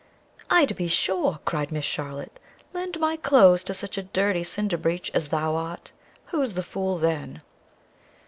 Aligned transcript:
"Ay, 0.49 0.65
to 0.65 0.73
be 0.73 0.87
sure!" 0.87 1.37
cried 1.45 1.71
Miss 1.71 1.85
Charlotte, 1.85 2.39
"lend 2.73 2.99
my 2.99 3.15
cloaths 3.17 3.61
to 3.63 3.71
such 3.71 3.99
a 3.99 4.01
dirty 4.01 4.43
Cinder 4.43 4.75
breech 4.77 5.11
as 5.13 5.29
thou 5.29 5.55
art; 5.55 5.91
who's 6.31 6.55
the 6.55 6.63
fool 6.63 6.97
then?" 6.97 7.43